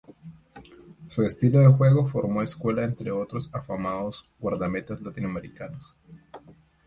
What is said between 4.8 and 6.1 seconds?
latinoamericanos.